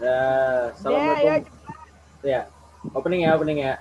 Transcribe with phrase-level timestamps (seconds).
[0.00, 0.20] Ya,
[0.72, 1.44] assalamualaikum.
[2.24, 2.48] Ya,
[2.96, 3.76] opening ya, opening ya.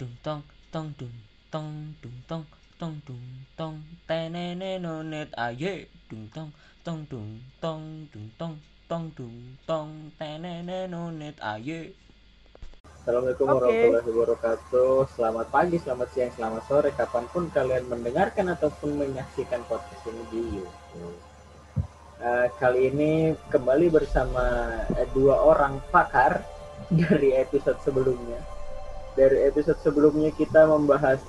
[0.00, 1.12] dung tong tong dung
[1.52, 2.44] tong dung tong
[2.80, 3.76] tong dung tong
[4.08, 6.50] tenene nonet aye dung tong
[6.80, 8.56] tong dung tong dung tong
[8.88, 11.92] tong dung tong tenene nonet aye
[13.00, 14.92] Assalamualaikum warahmatullahi wabarakatuh.
[15.16, 20.40] Selamat pagi, selamat siang, selamat sore, kapan pun kalian mendengarkan ataupun menyaksikan podcast ini di
[20.60, 21.29] YouTube.
[22.20, 24.44] Eh, kali ini kembali bersama
[24.92, 26.44] eh, dua orang pakar
[27.00, 28.36] dari episode sebelumnya.
[29.16, 31.24] Dari episode sebelumnya kita membahas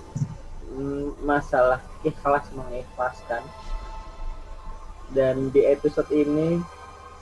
[0.67, 3.39] mm, masalah ikhlas mengikhlaskan.
[5.15, 6.59] Dan di episode ini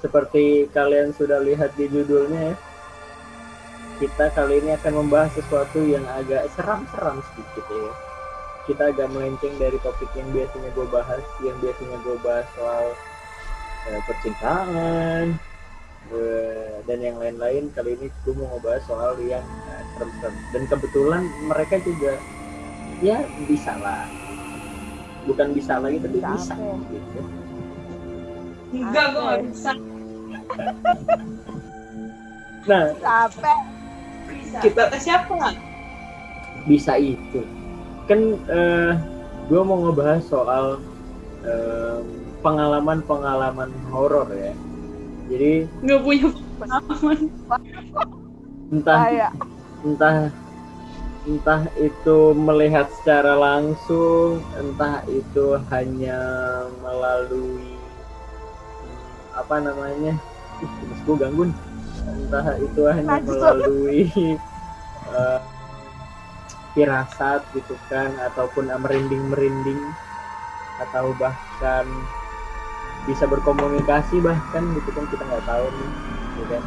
[0.01, 2.55] seperti kalian sudah lihat di judulnya ya,
[4.01, 7.93] kita kali ini akan membahas sesuatu yang agak seram-seram sedikit ya.
[8.65, 12.98] Kita agak melenceng dari topik yang biasanya gue bahas, yang biasanya gue bahas soal
[13.88, 15.25] eh, percintaan
[16.11, 17.71] eh, dan yang lain-lain.
[17.71, 20.35] Kali ini gue mau ngebahas soal yang eh, serem-serem.
[20.51, 22.20] Dan kebetulan mereka juga
[22.99, 24.04] ya bisa lah.
[25.23, 26.79] Bukan bisa lagi tapi bisa Capek.
[26.89, 27.20] gitu.
[28.70, 29.71] Enggak, gue gak bisa.
[32.65, 33.59] Nah, Capek.
[34.59, 35.35] kita Kata siapa?
[36.67, 37.41] bisa itu
[38.05, 38.20] kan
[38.51, 38.91] eh,
[39.48, 40.65] gue mau ngebahas soal
[41.41, 41.98] eh,
[42.41, 44.54] pengalaman-pengalaman horor ya
[45.29, 47.18] jadi Gak punya pengalaman.
[48.70, 49.32] entah Kayak
[49.85, 50.15] entah
[51.27, 56.20] entah itu melihat secara langsung entah itu hanya
[56.82, 57.76] melalui
[59.35, 60.15] apa namanya
[60.60, 60.71] ih
[61.05, 61.57] gue ganggu nih.
[62.10, 63.99] entah itu hanya melalui
[65.13, 65.40] eh,
[66.73, 69.81] firasat gitu kan ataupun merinding merinding
[70.79, 71.85] atau bahkan
[73.09, 75.91] bisa berkomunikasi bahkan gitu kan kita nggak tahu nih
[76.29, 76.63] gitu kan.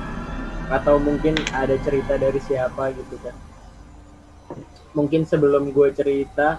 [0.66, 3.36] Atau mungkin ada cerita dari siapa gitu kan.
[4.98, 6.58] Mungkin sebelum gue cerita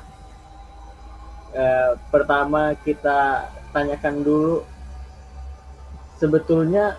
[1.51, 4.55] eh, pertama kita tanyakan dulu
[6.15, 6.95] sebetulnya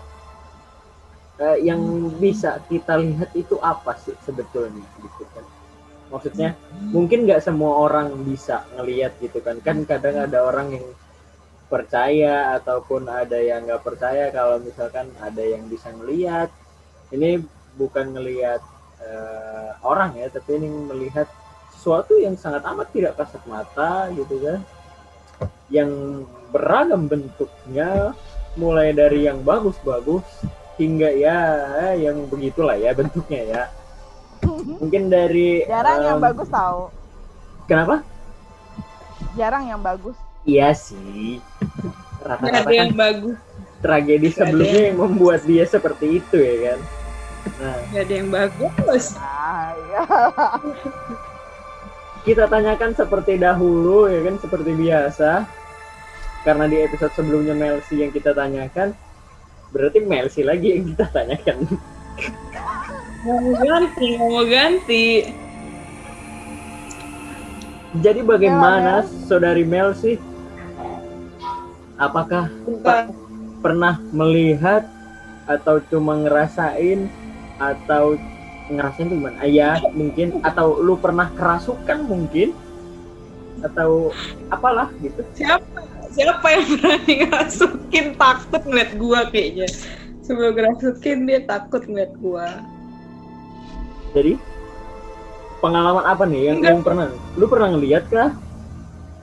[1.41, 1.81] eh, yang
[2.21, 5.45] bisa kita lihat itu apa sih sebetulnya gitu kan.
[6.13, 6.53] Maksudnya
[6.93, 9.57] mungkin nggak semua orang bisa ngelihat gitu kan.
[9.65, 10.85] Kan kadang ada orang yang
[11.65, 16.53] percaya ataupun ada yang nggak percaya kalau misalkan ada yang bisa ngelihat
[17.09, 17.41] ini
[17.75, 18.61] bukan ngelihat
[19.01, 21.25] eh, orang ya tapi ini melihat
[21.73, 24.59] sesuatu yang sangat amat tidak kasat mata gitu kan
[25.73, 28.13] yang beragam bentuknya
[28.55, 30.23] mulai dari yang bagus-bagus
[30.77, 31.39] hingga ya
[31.97, 33.63] yang begitulah ya bentuknya ya
[34.79, 36.81] mungkin dari jarang yang em, bagus tahu.
[37.65, 38.05] kenapa
[39.35, 40.15] Jarang yang bagus.
[40.45, 41.41] Iya sih
[42.25, 43.37] rata-rata ada kan yang bagus.
[43.81, 46.79] tragedi Gak sebelumnya yang membuat dia seperti itu ya kan
[47.61, 49.05] nah Gak ada yang bagus.
[49.13, 50.01] Nah, ya.
[52.25, 55.45] kita tanyakan seperti dahulu ya kan seperti biasa
[56.41, 58.97] karena di episode sebelumnya Melsi yang kita tanyakan
[59.69, 61.65] berarti Melsi lagi yang kita tanyakan
[63.25, 65.25] Mau ganti, mau ganti.
[67.97, 70.21] jadi bagaimana saudari Melsi
[71.95, 73.11] apakah Bentar.
[73.63, 74.87] pernah melihat
[75.45, 77.07] atau cuma ngerasain
[77.61, 78.19] atau
[78.67, 79.37] ngerasain tuh gimana?
[79.45, 82.51] Ya mungkin atau lu pernah kerasukan mungkin
[83.63, 84.11] atau
[84.51, 85.21] apalah gitu.
[85.33, 85.81] Siapa?
[86.15, 89.67] Siapa yang berani ngerasukin takut ngeliat gua kayaknya.
[90.23, 92.47] Sebelum ngerasukin dia takut ngeliat gua.
[94.15, 94.39] Jadi
[95.59, 96.71] pengalaman apa nih yang Enggak.
[96.71, 97.05] yang pernah?
[97.35, 98.31] Lu pernah ngeliat kah?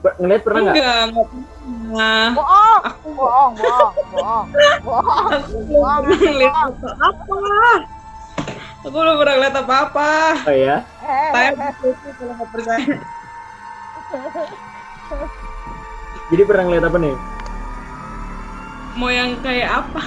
[0.02, 0.74] Ngeliat pernah nggak?
[0.74, 2.26] Enggak, enggak pernah.
[2.34, 4.46] Bohong, Aku bohong, bohong, bohong,
[4.82, 5.28] bohong.
[5.30, 7.74] aku belum pernah ngeliat apa-apa.
[8.82, 10.10] Aku belum pernah ngeliat apa-apa.
[10.42, 10.76] Oh ya.
[11.06, 11.50] Eh, Saya
[11.86, 12.94] itu kalau nggak percaya.
[16.32, 17.14] Jadi pernah ngeliat apa nih?
[18.92, 20.02] Mau yang kayak apa?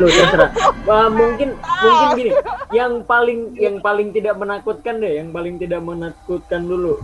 [0.00, 0.50] Lu terserah.
[0.88, 2.32] Wah, mungkin mungkin gini.
[2.74, 6.98] Yang paling yang paling tidak menakutkan deh, yang paling tidak menakutkan dulu.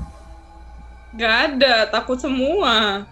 [1.12, 3.04] Gak ada, takut semua.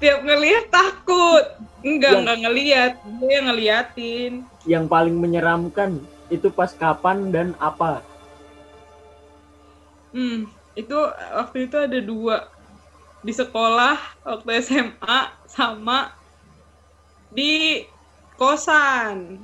[0.00, 1.44] Tiap ngeliat takut.
[1.80, 2.92] Enggak, Yang- enggak ngeliat.
[3.04, 4.32] Dia yang ngeliatin.
[4.68, 5.90] Yang paling menyeramkan
[6.28, 8.04] itu pas kapan dan apa?
[10.10, 10.98] Hmm, itu
[11.34, 12.50] waktu itu ada dua
[13.22, 16.12] di sekolah waktu SMA sama
[17.30, 17.86] di
[18.34, 19.38] kosan.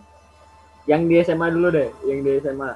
[0.90, 2.72] Yang di SMA dulu deh, yang di SMA.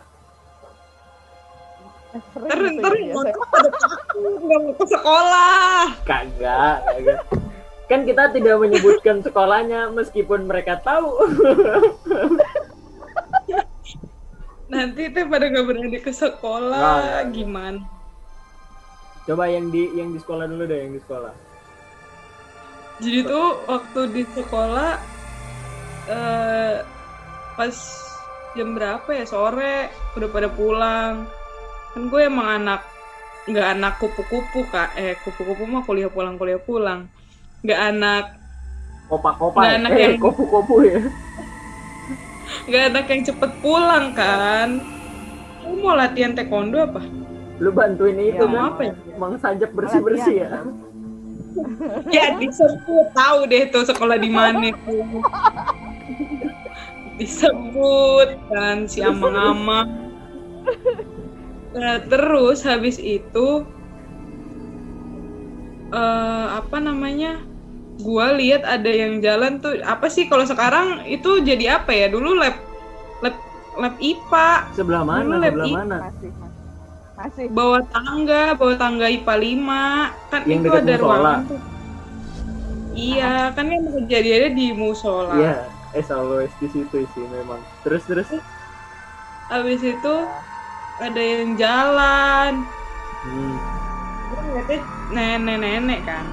[2.10, 4.00] Pada takut
[4.40, 5.94] nggak mau ke sekolah.
[6.02, 7.18] Kagak, kagak.
[7.86, 11.10] kan kita tidak menyebutkan sekolahnya meskipun mereka tahu
[14.70, 17.30] Nanti teh pada nggak berani ke sekolah, Nah.
[17.30, 17.82] gimana?
[19.20, 21.30] coba yang di yang di sekolah dulu deh yang di sekolah
[22.98, 24.90] Jadi tuh waktu di sekolah
[26.10, 26.74] eh
[27.54, 27.76] pas
[28.52, 31.30] jam berapa ya sore udah pada pulang.
[31.90, 32.80] Kan gue emang anak
[33.44, 37.06] nggak anak kupu-kupu kak, eh kupu-kupu mah kuliah pulang kuliah pulang.
[37.60, 38.24] Nggak anak
[39.06, 39.74] kopa-kopa Nah, ya?
[39.76, 40.98] anak eh yang- kopu-kopu ya
[42.66, 44.68] nggak anak yang cepet pulang kan.
[45.60, 47.00] Lu mau latihan taekwondo apa?
[47.60, 48.92] lu bantuin itu Ya, kan apa ya?
[49.14, 50.48] Mang Sajak bersih bersih ya
[52.08, 55.04] Ya disebut tahu deh tuh sekolah di mana tuh.
[57.18, 59.90] disebut kan si amang-amang.
[61.70, 63.62] Nah, terus habis itu
[65.90, 67.38] eh apa namanya?
[68.00, 72.06] Gua lihat ada yang jalan tuh apa sih kalau sekarang itu jadi apa ya?
[72.08, 72.56] Dulu lab
[73.20, 73.36] lab
[73.76, 76.58] lab IPA sebelah mana Dulu lab sebelah I- mana Masih, masih.
[77.20, 77.46] Masih.
[77.52, 79.84] bawah tangga, bawah tangga IPA 5
[80.32, 81.04] kan Yang itu ada musola.
[81.04, 81.60] ruangan tuh.
[82.90, 85.36] Iya, kan yang kejadiannya di musola.
[85.36, 85.54] Iya,
[85.94, 87.60] as always di situ sih memang.
[87.84, 88.28] Terus terus.
[89.46, 90.14] Habis itu
[91.00, 92.52] ada yang jalan.
[93.24, 93.56] Hmm.
[94.30, 94.78] Gue ngeliatnya
[95.10, 96.24] nenek-nenek kan.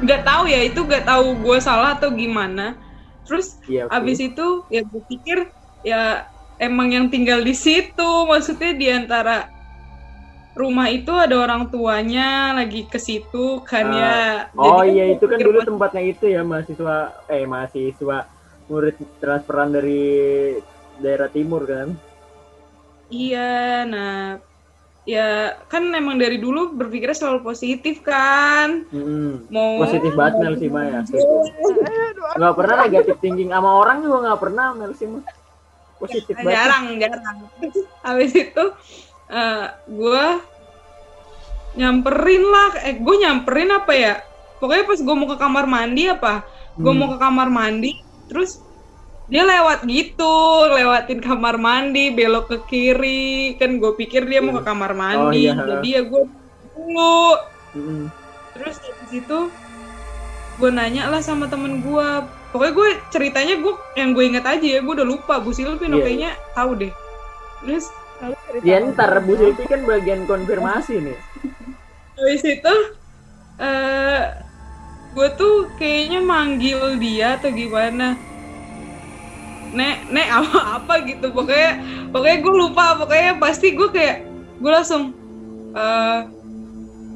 [0.00, 2.78] Nggak tahu ya, itu nggak tahu gue salah atau gimana.
[3.26, 3.86] Terus Iya.
[3.86, 3.92] oke.
[3.92, 5.38] Abis itu ya gue pikir
[5.84, 6.24] ya
[6.56, 9.48] emang yang tinggal di situ maksudnya di antara
[10.50, 13.96] rumah itu ada orang tuanya lagi ke situ kan Ah.
[13.96, 14.18] ya.
[14.58, 16.96] Oh Jadi iya itu kan dulu tempatnya itu ya mahasiswa
[17.28, 18.18] eh mahasiswa
[18.66, 20.02] murid transferan dari
[20.98, 21.94] daerah timur kan.
[23.10, 24.38] Iya, nah
[25.08, 28.86] ya kan emang dari dulu berpikirnya selalu positif kan.
[28.88, 29.44] Hmm.
[29.50, 31.00] Mau Positif banget Mel sih Mah ya.
[31.02, 35.10] Aduh, Nggak pernah negatif thinking sama orang juga nggak pernah Mel sih.
[35.98, 36.54] Positif banget.
[36.56, 37.36] jarang jarang
[38.00, 38.64] habis itu
[39.28, 40.24] eh gue
[41.76, 44.14] nyamperin lah eh gue nyamperin apa ya
[44.58, 46.42] pokoknya pas gue mau ke kamar mandi apa
[46.74, 46.98] gue Hmm.
[46.98, 48.58] mau ke kamar mandi terus
[49.30, 50.34] dia lewat gitu
[50.68, 53.54] lewatin kamar mandi belok ke kiri.
[53.56, 55.46] Kan gue pikir dia mau ke kamar mandi.
[55.46, 55.54] Oh, iya.
[55.54, 56.22] jadi ya gue
[56.74, 57.22] dulu
[57.70, 58.10] Hmm.
[58.50, 59.38] terus habis itu
[60.58, 62.08] gue nanya lah sama temen gue
[62.50, 65.38] pokoknya gue ceritanya gue yang gue inget aja ya gue udah lupa.
[65.38, 66.90] Bu Silvin Iya, kayaknya tahu deh.
[67.62, 67.86] Terus
[68.60, 69.22] Ya ntar.
[69.22, 71.18] Bu Silvi kan bagian konfirmasi nih.
[72.18, 72.74] habis itu
[73.56, 74.22] eh
[75.14, 78.18] gue tuh kayaknya manggil dia atau gimana
[79.72, 81.30] nek nek apa apa gitu.
[81.30, 81.80] Pokoknya
[82.10, 82.84] pokoknya gue lupa.
[82.98, 84.26] Pokoknya pasti gue kayak
[84.60, 85.14] gue langsung
[85.74, 86.20] eh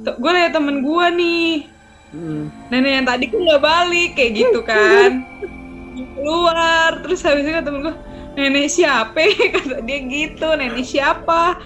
[0.04, 1.54] gue liat temen gue nih.
[2.14, 2.46] Hmm.
[2.70, 5.26] nenek yang tadi kan nggak balik kayak gitu kan.
[6.14, 7.02] Keluar.
[7.02, 7.94] Terus habis itu temen gue
[8.38, 9.18] nenek siapa?
[9.54, 11.58] Kata dia gitu nenek siapa?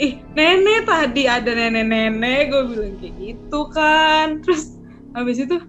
[0.00, 2.48] Ih nenek tadi ada nenek-nenek.
[2.48, 4.40] Gue bilang kayak gitu kan.
[4.40, 4.80] Terus
[5.12, 5.60] habis itu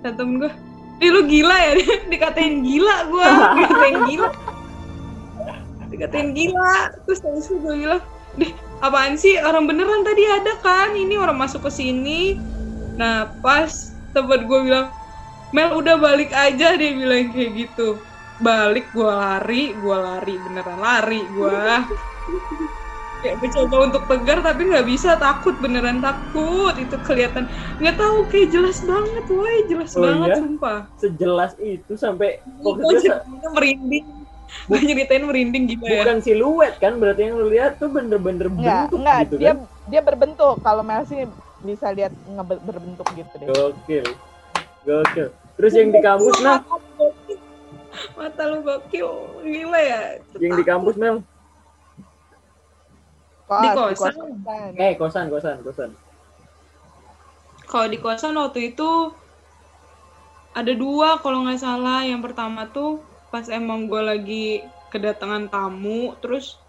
[0.00, 0.52] kata temen gue
[1.00, 1.72] ih lu gila ya
[2.12, 3.26] dikatain gila gue
[3.56, 4.28] dikatain gila.
[5.90, 6.74] Dikatain gila.
[7.08, 8.02] Terus habis itu gue bilang
[8.38, 8.52] deh
[8.84, 9.40] apaan sih?
[9.40, 10.94] Orang beneran tadi ada kan?
[10.94, 12.38] Ini orang masuk ke sini.
[13.00, 14.92] Nah pas tempat gue bilang
[15.50, 17.98] Mel udah balik aja dia bilang kayak gitu.
[18.40, 21.50] Balik gue lari, gue lari beneran lari gue
[23.20, 27.44] Kayak mencoba untuk tegar tapi nggak bisa takut beneran takut itu kelihatan
[27.76, 30.36] nggak tahu kayak jelas banget woi jelas Oh, banget iya?
[30.40, 33.12] sumpah Sejelas itu sampai gue waktu itu
[33.50, 34.06] merinding
[34.66, 38.88] gue nyeritain merinding gitu ya bukan siluet kan berarti yang lu lihat tuh bener-bener bentuk
[38.90, 39.58] enggak, gitu dia kan.
[39.86, 40.56] dia berbentuk.
[40.60, 41.22] Kalau Mel sih
[41.60, 42.10] bisa lihat
[42.62, 43.46] berbentuk gitu deh.
[43.46, 44.06] Gokil.
[44.82, 45.28] Gokil.
[45.54, 47.38] Terus yang di kampus nah, Mata lu gokil.
[48.16, 49.08] mata lu gokil
[49.42, 50.00] gila ya
[50.38, 51.20] yang di kampus Mel.
[53.50, 54.14] Kos, Di kosan.
[54.14, 54.70] kosan.
[54.78, 55.90] Eh, kosan, kosan, kosan.
[57.66, 58.90] Kalau di kosan waktu itu
[60.54, 62.06] ada dua kalau nggak salah.
[62.06, 63.02] Yang pertama tuh
[63.34, 64.46] pas emang gue lagi
[64.94, 66.62] kedatangan tamu, terus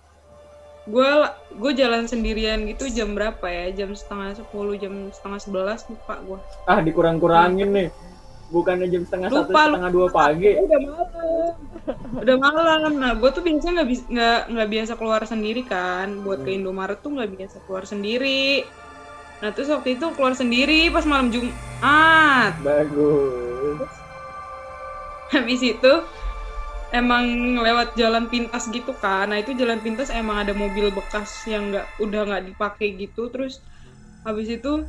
[0.90, 1.10] gue
[1.54, 3.86] gue jalan sendirian gitu jam berapa ya?
[3.86, 6.40] Jam setengah sepuluh, jam setengah sebelas lupa gue.
[6.66, 7.90] Ah, dikurang-kurangin nih.
[8.52, 10.52] Bukannya jam setengah satu, setengah dua pagi.
[10.60, 11.56] Udah malam,
[12.20, 12.92] udah malam.
[13.00, 16.20] Nah gue tuh biasanya nggak bis- nggak nggak biasa keluar sendiri kan.
[16.20, 18.68] Buat ke Indomaret tuh nggak biasa keluar sendiri.
[19.40, 22.60] Nah terus waktu itu keluar sendiri pas malam Jumat.
[22.60, 23.90] Bagus.
[25.32, 25.94] habis itu
[26.92, 31.72] emang lewat jalan pintas gitu kan nah itu jalan pintas emang ada mobil bekas yang
[31.72, 33.64] nggak udah nggak dipakai gitu terus
[34.28, 34.84] habis itu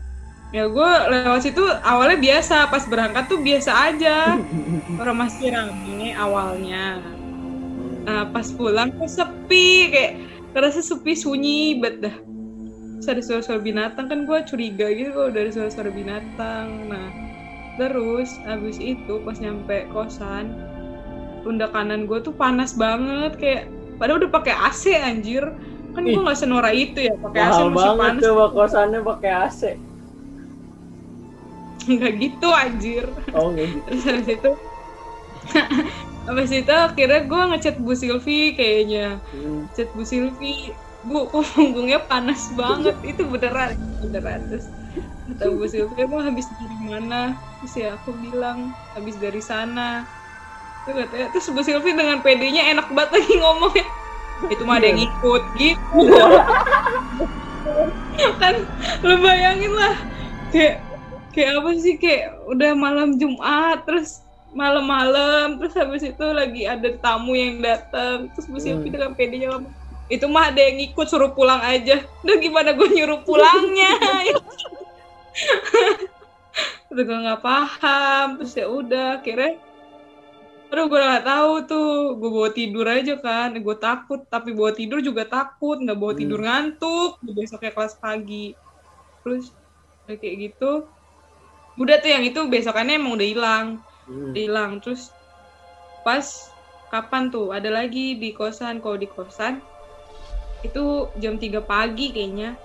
[0.52, 4.36] ya gue lewat situ awalnya biasa pas berangkat tuh biasa aja.
[5.00, 7.00] Orang masih rame awalnya.
[8.04, 10.12] Nah pas pulang kok sepi kayak
[10.52, 12.12] kerasa sepi sunyi bet dah.
[13.00, 16.86] Terus ada suara-suara binatang kan gue curiga gitu kalau dari suara-suara binatang.
[16.86, 17.08] Nah
[17.80, 20.52] terus habis itu pas nyampe kosan
[21.42, 23.62] pundak kanan gue tuh panas banget kayak
[23.96, 25.48] padahal udah pakai AC anjir.
[25.96, 28.22] Kan gue nggak senora itu ya pakai AC masih banget panas.
[28.28, 29.62] coba kosannya pakai AC.
[31.86, 33.04] Nggak gitu anjir.
[33.34, 33.78] Oh gitu.
[33.88, 34.50] terus habis itu
[36.28, 39.18] habis itu akhirnya gue ngechat Bu Silvi kayaknya.
[39.34, 39.66] Hmm.
[39.74, 40.70] chat Bu Silvi
[41.02, 42.94] Bu kok punggungnya panas banget?
[43.10, 44.46] Itu beneran beneran.
[44.46, 44.70] Terus
[45.34, 47.34] kata Bu Silvi emang habis dari mana?
[47.58, 50.06] Terus ya aku bilang habis dari sana.
[50.86, 53.86] Terus katanya terus Bu Silvi dengan pedenya enak banget lagi ngomongnya.
[54.46, 55.98] Itu mah ada yang ikut gitu.
[58.42, 58.54] Kan
[59.02, 59.94] lu bayangin lah.
[60.54, 60.86] Kayak
[61.32, 61.96] kayak apa sih?
[61.96, 64.20] Kayak udah malam Jumat terus
[64.52, 68.92] malam-malam terus habis itu lagi ada tamu yang datang terus Bu Silvi Hmm.
[68.92, 69.48] dengan pedenya
[70.12, 72.04] itu mah ada yang ikut suruh pulang aja.
[72.20, 73.96] Udah gimana gue nyuruh pulangnya?
[76.92, 78.44] Udah gue nggak paham.
[78.44, 79.56] Terus ya udah akhirnya
[80.72, 81.92] Aduh gue nggak tahu tuh.
[82.20, 83.56] Gue bawa tidur aja kan.
[83.56, 85.80] Gue takut tapi bawa tidur juga takut.
[85.80, 86.20] Nggak bawa Hmm.
[86.20, 87.10] tidur ngantuk.
[87.24, 88.52] Besoknya kelas pagi.
[89.24, 89.48] Terus
[90.04, 90.84] kayak gitu
[91.76, 93.66] udah tuh yang itu besokannya emang udah hilang
[94.02, 94.34] Hmm.
[94.34, 95.14] hilang terus
[96.02, 96.26] pas
[96.90, 99.62] kapan tuh ada lagi di kosan kalau di kosan
[100.62, 100.82] itu
[101.16, 102.58] jam 3 pagi kayaknya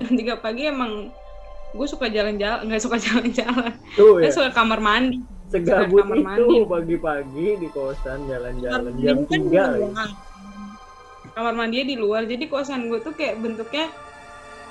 [0.00, 1.12] jam 3 pagi emang
[1.70, 3.72] gue suka jalan-jalan nggak suka jalan-jalan
[4.20, 4.32] gue ya.
[4.32, 6.56] suka kamar mandi Segabut kamar itu mandi.
[6.64, 9.80] pagi-pagi di kosan jalan-jalan jam kan 3 di lagi.
[9.84, 10.10] luar.
[11.30, 13.86] kamar mandinya di luar jadi kosan gue tuh kayak bentuknya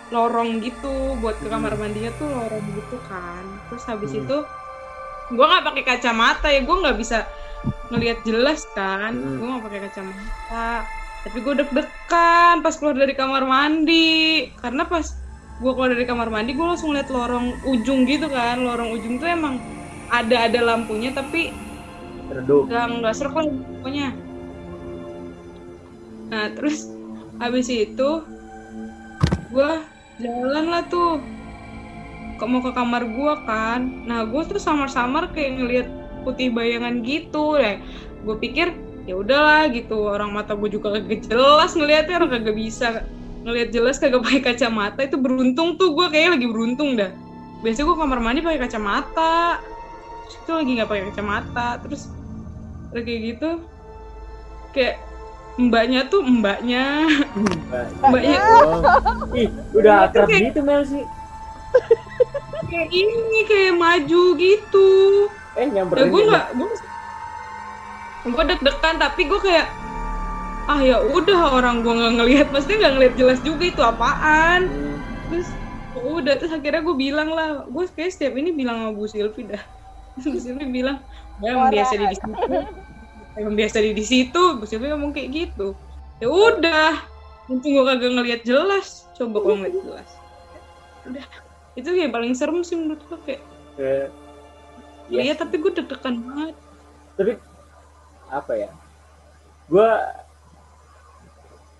[0.09, 3.43] lorong gitu buat ke kamar mandinya tuh lorong gitu kan.
[3.69, 4.21] Terus habis Hmm.
[4.25, 4.37] itu
[5.29, 7.29] gue nggak pakai kacamata ya gue nggak bisa
[7.89, 9.13] ngelihat jelas kan.
[9.13, 9.37] Hmm.
[9.37, 10.69] gue nggak pakai kacamata.
[11.19, 14.49] Tapi gue deg-degan pas keluar dari kamar mandi.
[14.57, 15.05] Karena pas
[15.59, 18.63] gue keluar dari kamar mandi gue langsung lihat lorong ujung gitu kan.
[18.63, 19.59] Lorong ujung tuh emang
[20.09, 21.53] ada ada lampunya tapi
[22.33, 22.65] Redup.
[22.65, 24.09] nggak nggak serak lah pokoknya.
[26.29, 26.89] Nah terus
[27.37, 28.09] habis itu
[29.49, 29.71] gue
[30.19, 31.23] jalan lah tuh.
[32.39, 34.07] Kok mau ke kamar gue kan?
[34.07, 35.87] Nah gue tuh samar-samar kayak ngelihat
[36.23, 37.59] putih bayangan gitu.
[37.59, 37.79] Deh
[38.23, 38.75] gue pikir
[39.07, 40.07] ya udahlah gitu.
[40.07, 43.03] Orang mata gue juga kagak jelas ngelihatnya orang kagak bisa
[43.43, 45.03] ngelihat jelas kagak pakai kacamata.
[45.03, 47.11] Itu beruntung tuh gue kayak lagi beruntung dah.
[47.59, 49.59] Biasanya gue kamar mandi pakai kacamata.
[50.27, 51.67] Terus itu lagi nggak pakai kacamata.
[51.83, 52.01] Terus
[52.95, 53.49] kayak gitu
[54.71, 55.08] kayak
[55.59, 57.03] mbaknya tuh mbaknya
[57.35, 57.85] Mbak.
[58.01, 58.81] mbaknya Oh.
[59.33, 61.03] Ih, udah Itu akrab kayak- gitu Mel sih.
[62.65, 63.13] kayak ini
[63.43, 64.89] kayak maju gitu
[65.53, 66.29] Eh ya nyamperin gue dia.
[66.29, 66.69] nggak gue
[68.25, 69.67] gue deg-degan tapi gue kayak
[70.65, 74.95] ah ya udah orang gue nggak ngelihat pasti nggak ngelihat jelas juga itu apaan Hmm.
[75.29, 75.49] terus
[75.91, 79.41] ya udah terus akhirnya gue bilang lah gue kayak setiap ini bilang sama Bu Silvi
[79.45, 79.61] dah
[80.23, 81.01] Bu Silvi bilang
[81.39, 82.31] ya biasa di di situ
[83.39, 85.71] emang biasa di di situ Bu Silvi ngomong kayak gitu
[86.19, 86.99] ya udah
[87.47, 90.09] untung gue kagak ngelihat jelas coba kalau ngeliat jelas
[91.07, 91.25] udah
[91.79, 93.43] itu yang paling serem sih menurut gue kayak
[93.79, 94.11] Eh,
[95.07, 95.39] iya yes.
[95.39, 96.55] tapi gue deg-degan banget
[97.15, 97.31] Tapi
[98.27, 98.69] apa ya?
[99.71, 100.03] Gua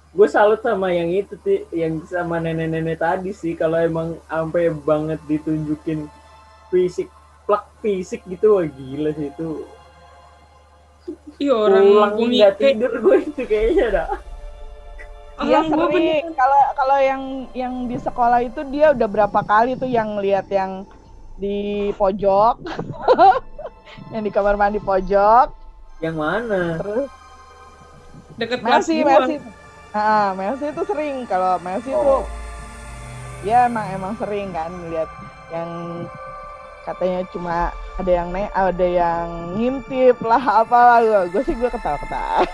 [0.10, 3.54] gue salut sama yang itu sih, yang sama nenek-nenek tadi sih.
[3.54, 6.10] Kalau emang sampai banget ditunjukin
[6.74, 7.08] fisik,
[7.46, 9.64] plak fisik gitu, wah gila sih itu.
[11.38, 14.10] Iya orang Pulang gue nggak tidur gue itu kayaknya dah.
[15.40, 16.26] Iya orang sering.
[16.36, 17.22] Kalau kalau yang
[17.56, 20.84] yang di sekolah itu dia udah berapa kali tuh yang lihat yang
[21.40, 22.60] di pojok,
[24.14, 25.48] yang di kamar mandi pojok,
[26.04, 26.62] Yang mana?
[26.76, 27.08] terus
[28.36, 29.36] deket kelas Messi.
[29.90, 31.24] Nah, Messi itu sering.
[31.24, 32.28] Kalau Messi itu Oh.
[33.40, 35.08] ya emang emang sering kan lihat
[35.50, 36.04] yang
[36.94, 37.58] katanya cuma
[38.00, 41.26] ada yang naik, ada yang ngintip lah apalah.
[41.30, 42.46] Gue sih gue ketawa-ketawa.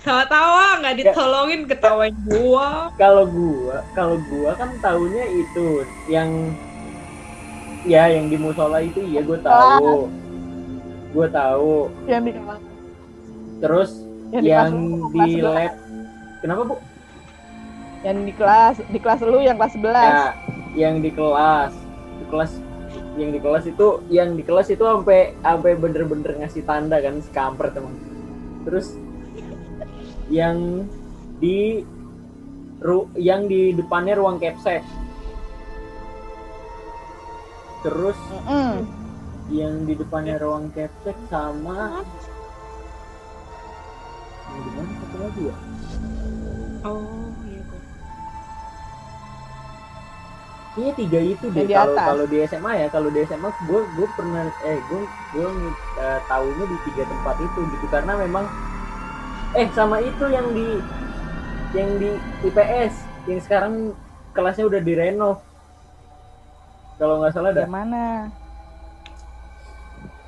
[0.00, 2.88] tawa-tawa nggak ditolongin ketawain gua.
[2.96, 6.30] Kalau gua, kalau gua kan tahunya itu yang
[7.84, 10.08] ya yang di musola itu iya gue tahu.
[11.14, 11.92] Gue tahu.
[12.10, 12.62] yang di kelas
[13.62, 13.90] Terus
[14.32, 14.72] yang di yang
[15.12, 15.72] kelas di kelas lab.
[16.42, 16.76] Kenapa bu?
[18.04, 20.24] yang di kelas di kelas lu yang kelas 11 Ya,
[20.76, 21.72] yang di kelas,
[22.20, 22.52] di kelas,
[23.14, 27.30] yang di kelas itu, yang di kelas itu sampai sampai bener-bener ngasih tanda kan, si
[27.30, 27.94] kampret emang.
[28.66, 28.94] Terus
[30.32, 30.88] yang
[31.38, 31.84] di
[32.82, 34.82] ru, yang di depannya ruang capsek.
[37.84, 38.88] terus Mm-mm.
[39.52, 42.00] yang di depannya ruang capsek sama
[44.48, 45.56] yang di mana satu lagi ya
[46.84, 47.23] Oh,
[50.74, 52.02] Kayaknya tiga itu deh kalau atas.
[52.02, 55.00] kalau di SMA ya kalau di SMA gue gue pernah eh gue
[55.30, 55.46] gue
[56.02, 58.50] uh, tahunya di tiga tempat itu gitu karena memang
[59.54, 60.82] eh sama itu yang di
[61.74, 62.10] yang di
[62.42, 62.94] IPS
[63.30, 63.74] yang sekarang
[64.34, 65.38] kelasnya udah direnov
[66.98, 68.04] kalau nggak salah dah Yang mana?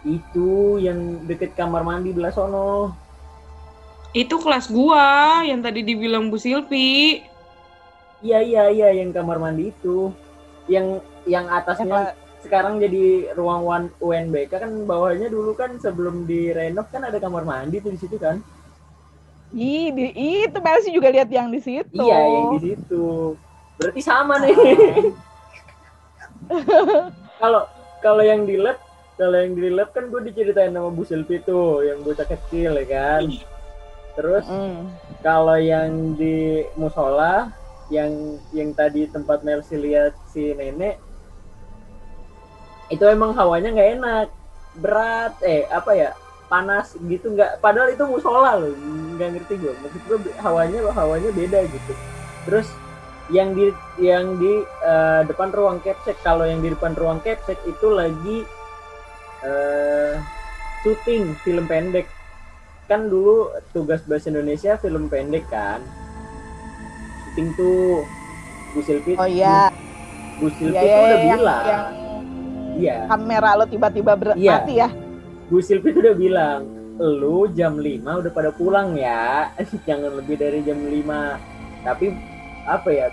[0.07, 0.99] itu yang
[1.29, 2.95] deket kamar mandi belah sono
[4.17, 7.21] Itu kelas gua yang tadi dibilang Bu Silvi.
[8.27, 9.97] iya iya iya yang kamar mandi itu
[10.67, 17.19] yang yang atasnya sekarang jadi ruang UNBK kan bawahnya dulu kan sebelum direnov kan ada
[17.19, 18.39] kamar mandi tuh di situ kan
[19.55, 20.11] Ih, di,
[20.45, 21.95] itu Melsi juga lihat yang di situ.
[21.95, 23.33] Iya, yang di situ.
[23.79, 24.53] Berarti sama nih.
[27.41, 27.63] Kalau
[28.03, 28.77] kalau yang di lab,
[29.17, 32.87] kalau yang di lab kan gue diceritain sama Bu Silvi tuh, yang bocah kecil ya
[32.87, 33.23] kan.
[34.17, 34.89] Terus Mm.
[35.21, 37.53] kalau yang di musola,
[37.93, 40.99] yang yang tadi tempat Mercy lihat si nenek,
[42.91, 44.27] itu emang hawanya nggak enak,
[44.79, 46.11] berat, eh apa ya,
[46.51, 47.63] panas gitu nggak.
[47.63, 48.75] Padahal itu musola loh,
[49.17, 49.75] nggak ngerti gue.
[49.83, 51.93] Maksud gue hawanya hawanya beda gitu.
[52.47, 52.69] Terus
[53.31, 57.87] yang di yang di eh, depan ruang capsek, kalau yang di depan ruang capsek itu
[57.91, 58.47] lagi
[59.47, 60.15] eh
[60.87, 62.07] syuting film pendek
[62.87, 65.83] kan dulu tugas bahasa Indonesia film pendek kan
[67.37, 68.01] syuting tuh.
[68.73, 69.69] Bu Silvi Oh iya,
[70.41, 71.65] Bu Silvi iya, tuh iya, udah yang, bilang.
[71.65, 71.85] yang
[72.77, 72.97] iya.
[73.09, 74.53] kamera lo tiba-tiba ber- Iya.
[74.57, 74.89] mati ya.
[75.53, 76.61] Bu Silvi tuh udah bilang
[76.97, 79.53] lu jam 5 udah pada pulang ya.
[79.89, 82.11] Jangan lebih dari jam 5 tapi
[82.67, 83.07] apa ya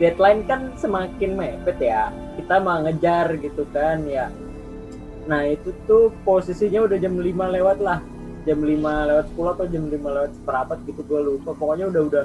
[0.00, 2.08] deadline kan semakin mepet ya.
[2.40, 4.32] Kita mau ngejar gitu kan ya.
[5.28, 7.28] Nah itu tuh posisinya udah jam 5
[7.60, 8.00] lewat lah.
[8.44, 8.68] Jam 5
[9.08, 11.56] lewat 10 atau jam 5 lewat seperempat gitu gue lupa.
[11.56, 12.24] Pokoknya udah udah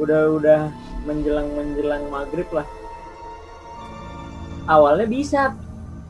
[0.00, 0.60] udah udah
[1.04, 2.66] menjelang menjelang maghrib lah.
[4.70, 5.42] Awalnya bisa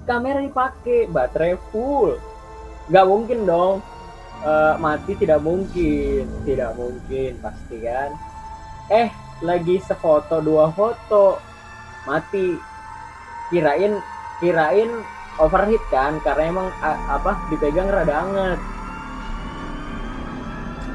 [0.04, 2.18] kamera dipakai baterai full.
[2.92, 3.76] Nggak mungkin dong.
[4.42, 8.10] Eh, mati tidak mungkin tidak mungkin pasti kan.
[8.90, 9.08] Eh
[9.42, 11.38] lagi sefoto dua foto
[12.04, 12.58] mati.
[13.52, 14.00] Kirain
[14.40, 14.90] kirain
[15.36, 18.60] overheat kan karena emang apa dipegang rada anget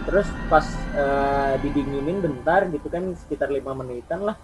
[0.08, 0.64] terus pas
[0.96, 4.40] eh, didinginin bentar gitu kan sekitar lima menitan lah.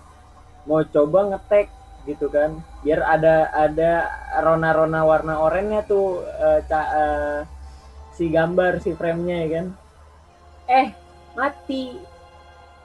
[0.67, 1.71] Mau coba ngetek
[2.03, 2.59] gitu kan.
[2.83, 3.91] Biar ada ada
[4.43, 7.39] rona-rona warna oranye tuh eh, ca- eh,
[8.11, 9.65] si gambar si framenya ya kan.
[10.67, 10.87] Eh
[11.31, 11.95] mati.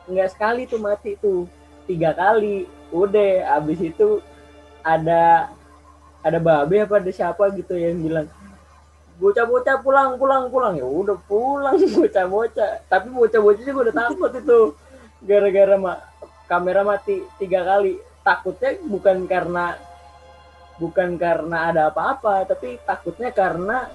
[0.07, 1.51] Nggak sekali tuh mati tuh.
[1.91, 2.71] Tiga kali.
[2.95, 4.23] Udah abis itu
[4.87, 5.51] ada
[6.23, 8.27] ada babe apa ada siapa gitu yang bilang
[9.19, 10.75] bocah-bocah pulang pulang pulang.
[10.79, 12.87] Ya udah pulang bocah-bocah.
[12.87, 14.61] Tapi bocah-bocah juga udah takut itu.
[15.23, 16.03] Gara-gara ma-
[16.47, 17.99] kamera mati tiga kali.
[18.23, 19.77] Takutnya bukan karena
[20.79, 23.91] bukan karena ada apa-apa tapi takutnya karena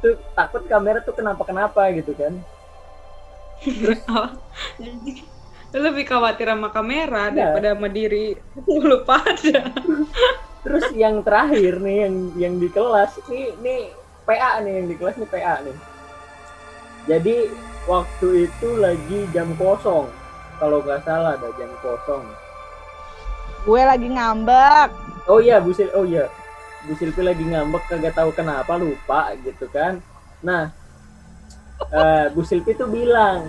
[0.00, 2.34] tuh takut kamera tuh kenapa kenapa gitu kan.
[4.10, 4.28] Oh,
[4.76, 5.24] jadi
[5.74, 7.34] lu lebih khawatir sama kamera Iya.
[7.34, 8.36] daripada sama diri.
[8.66, 9.72] Lu pada.
[10.64, 13.80] Terus yang terakhir nih yang yang di kelas nih nih
[14.24, 15.76] PA nih yang di kelas nih PA nih.
[17.04, 17.36] Jadi
[17.84, 20.08] waktu itu lagi jam kosong
[20.56, 22.24] kalau nggak salah ada jam kosong.
[23.64, 24.88] Gue lagi ngambek.
[25.28, 26.28] Oh iya Bu Sil oh iya
[26.84, 30.00] Bu Silvi lagi ngambek kagak tahu kenapa lupa gitu kan.
[30.40, 30.72] Nah
[31.92, 33.44] eh, Bu Silvi tuh bilang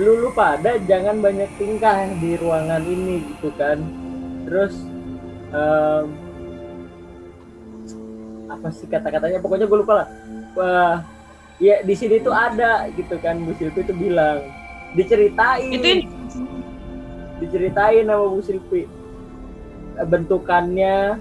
[0.00, 3.80] lu lu pada jangan banyak tingkah di ruangan ini gitu kan.
[4.48, 4.76] Terus
[8.52, 10.08] apa sih kata-katanya pokoknya gue lupa lah.
[10.52, 10.96] Wah,
[11.56, 14.44] ya di sini tuh ada gitu kan Bu Silvi tuh bilang
[14.92, 15.88] diceritain Itu
[17.38, 18.82] diceritain sama Bu Silvi
[20.02, 21.20] bentukannya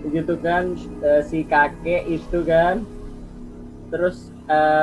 [0.00, 2.86] begitu kan eh, si kakek itu kan
[3.88, 4.30] terus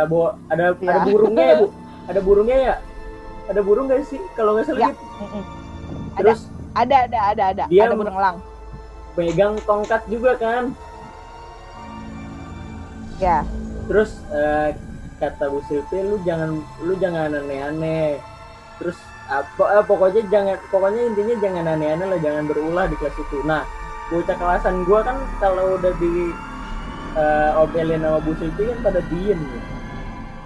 [0.07, 1.05] bo- ada ada Ya.
[1.05, 1.67] burungnya ya bu
[2.03, 2.75] ada burungnya ya
[3.43, 4.89] ada burung gak sih kalau nggak salah Ya.
[4.91, 5.03] gitu.
[6.13, 6.39] Terus
[6.73, 7.63] Ada, ada, ada, ada.
[7.69, 8.37] Dia- ada burung elang.
[9.13, 10.73] pegang tongkat juga kan
[13.23, 13.39] Ya.
[13.87, 14.75] terus eh,
[15.19, 18.19] kata Bu Silvi lu jangan lu jangan aneh-aneh
[18.79, 18.99] terus
[19.31, 23.63] apa eh, pokoknya jangan pokoknya intinya jangan aneh-aneh lah jangan berulah di kelas itu nah
[24.11, 26.35] bocah kelasan gua kan kalau udah di
[27.15, 29.69] eh, omelin sama Bu Silvi kan pada diem gitu.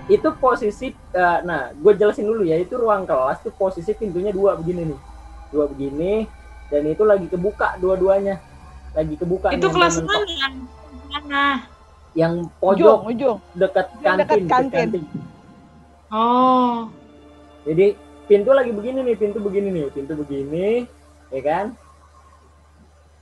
[0.07, 4.53] itu posisi eh, nah gue jelasin dulu ya itu ruang kelas tuh posisi pintunya dua
[4.55, 4.99] begini nih
[5.51, 6.27] dua begini
[6.67, 8.39] dan itu lagi kebuka dua-duanya
[8.95, 10.03] lagi kebuka Itu kelas?
[10.03, 11.76] Mana?
[12.17, 13.37] Yang Ujung, pojok ujung.
[13.53, 14.89] dekat kantin, dekat dekat kantin.
[14.89, 15.03] kantin.
[16.09, 16.89] Oh.
[17.61, 17.93] Jadi
[18.25, 20.89] pintu lagi begini nih, pintu begini nih, pintu begini,
[21.29, 21.65] ya kan?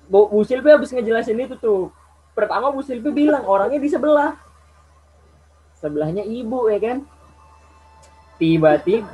[0.08, 1.92] Bu, Bu Silvi habis ngejelasin itu tuh.
[2.32, 4.38] Pertama Bu Silvi bilang orangnya di sebelah.
[5.76, 6.98] Sebelahnya ibu ya kan?
[8.40, 9.08] Tiba-tiba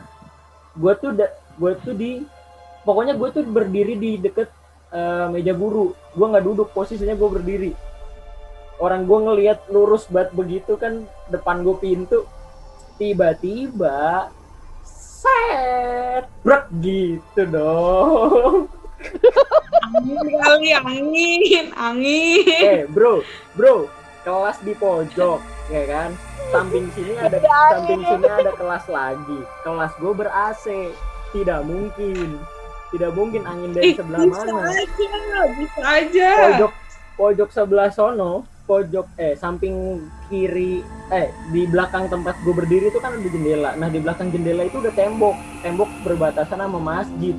[0.71, 2.23] gue tuh da- gue tuh di
[2.87, 4.47] pokoknya gue tuh berdiri di deket
[4.93, 5.95] eh, meja guru.
[6.13, 7.71] Gue nggak duduk, posisinya gue berdiri.
[8.81, 12.25] Orang gue ngelihat lurus banget begitu kan depan gue pintu.
[12.97, 14.29] Tiba-tiba
[14.83, 18.65] set brek gitu dong
[19.91, 22.45] Angin kali, angin, angin.
[22.47, 23.21] eh bro
[23.53, 23.85] bro
[24.21, 26.09] kelas di pojok ya kan
[26.49, 27.37] samping sini ada
[27.71, 30.93] samping sini ada kelas lagi kelas gue ber AC
[31.33, 32.37] tidak mungkin
[32.89, 35.09] tidak mungkin angin dari Ih, sebelah bisa mana aja,
[35.57, 36.29] bisa aja.
[36.39, 36.71] pojok
[37.15, 43.17] pojok sebelah sono pojok eh samping kiri eh di belakang tempat gue berdiri itu kan
[43.17, 43.71] ada jendela.
[43.75, 45.35] Nah di belakang jendela itu udah tembok.
[45.61, 47.35] Tembok berbatasan sama masjid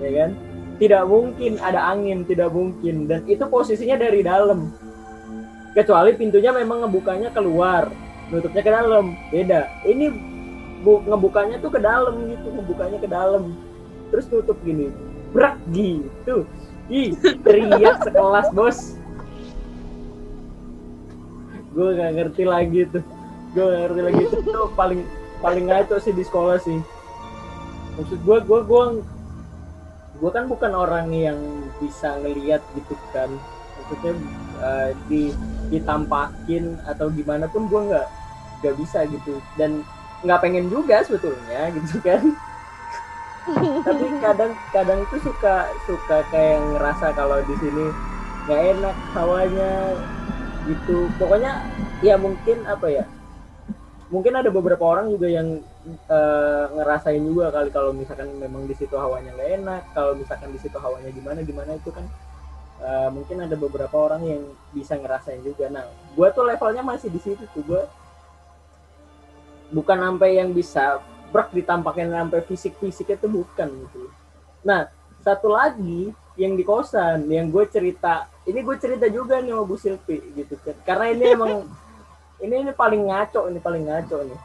[0.00, 0.30] ya kan?
[0.74, 3.06] Tidak mungkin ada angin tidak mungkin.
[3.06, 4.74] Dan itu posisinya dari dalam.
[5.74, 7.90] Kecuali pintunya memang ngebukanya keluar
[8.30, 9.14] nutupnya ke dalam.
[9.30, 9.70] Beda.
[9.86, 10.06] Ini
[10.82, 13.54] bu, ngebukanya tuh ke dalam gitu ngebukanya ke dalam.
[14.10, 14.90] Terus tutup gini.
[15.30, 16.48] Brak gitu.
[16.90, 19.00] Ih teriak sekelas bos
[21.74, 23.02] gue gak ngerti lagi tuh.
[23.52, 24.22] Gue gak ngerti lagi.
[24.30, 25.02] Itu tuh paling
[25.42, 26.78] paling ngaco sih di sekolah sih.
[27.98, 28.84] Maksud gue gue gue
[30.14, 31.38] gue kan bukan orang yang
[31.82, 33.28] bisa ngeliat gitu kan.
[33.82, 34.12] Maksudnya
[34.62, 35.22] eh, di
[35.68, 38.08] ditampakin atau gimana pun gue nggak
[38.62, 39.42] nggak bisa gitu.
[39.58, 39.82] Dan
[40.22, 42.22] nggak pengen juga sebetulnya gitu kan.
[43.84, 47.92] Tapi kadang kadang tuh suka suka kayak ngerasa kalau di sini
[48.48, 49.72] nggak enak hawanya
[50.66, 51.08] gitu.
[51.20, 51.64] Pokoknya
[52.00, 53.04] ya mungkin apa ya
[54.12, 58.94] mungkin ada beberapa orang juga yang eh, ngerasain juga kali kalau misalkan memang di situ
[58.94, 62.04] hawanya nggak enak kalau misalkan di situ hawanya gimana gimana itu kan
[62.84, 65.72] eh, mungkin ada beberapa orang yang bisa ngerasain juga.
[65.72, 67.82] Nah gue tuh levelnya masih di situ tuh gue
[69.72, 71.00] bukan sampai yang bisa
[71.34, 74.12] brak ditampakin sampai fisik-fisik itu bukan gitu.
[74.62, 74.92] Nah
[75.24, 79.76] satu lagi yang di kosan yang gue cerita ini gue cerita juga nih sama Bu
[79.80, 80.76] Silvi gitu kan.
[80.84, 81.52] Karena ini emang
[82.44, 84.40] ini ini paling ngaco ini paling ngaco nih.